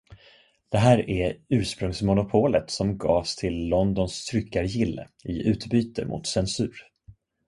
Det 0.69 0.77
här 0.77 1.09
är 1.09 1.37
ursprungsmonopolet 1.49 2.69
som 2.69 2.97
gavs 2.97 3.35
till 3.35 3.67
Londons 3.67 4.25
tryckargille 4.25 5.07
i 5.23 5.47
utbyte 5.49 6.05
mot 6.05 6.27
censur. 6.27 6.75